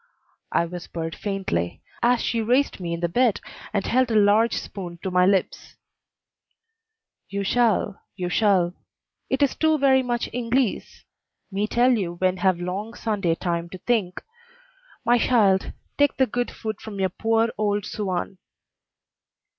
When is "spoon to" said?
4.55-5.11